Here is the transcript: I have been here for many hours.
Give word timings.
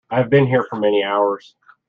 I 0.09 0.17
have 0.17 0.29
been 0.29 0.47
here 0.47 0.65
for 0.67 0.77
many 0.77 1.03
hours. 1.03 1.53